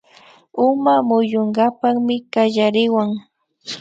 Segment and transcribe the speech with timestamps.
[0.67, 3.09] Uma muyunkapakmi kallariwan